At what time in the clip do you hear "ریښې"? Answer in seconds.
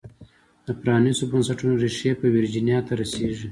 1.83-2.11